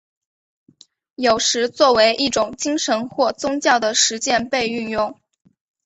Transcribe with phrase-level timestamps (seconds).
[1.13, 5.19] 有时作为一种精神或宗教的实践被运用。